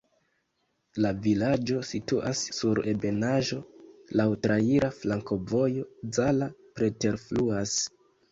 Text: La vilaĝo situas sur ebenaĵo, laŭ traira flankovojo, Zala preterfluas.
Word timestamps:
La 1.05 1.09
vilaĝo 1.25 1.81
situas 1.89 2.39
sur 2.59 2.81
ebenaĵo, 2.93 3.59
laŭ 4.21 4.25
traira 4.47 4.91
flankovojo, 5.01 5.85
Zala 6.19 6.49
preterfluas. 6.81 7.77